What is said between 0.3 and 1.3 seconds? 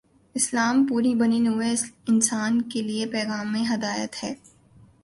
اسلام پوری